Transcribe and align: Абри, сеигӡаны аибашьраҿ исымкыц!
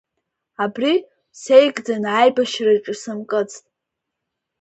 Абри, 0.63 0.93
сеигӡаны 1.43 2.09
аибашьраҿ 2.19 2.85
исымкыц! 2.93 3.51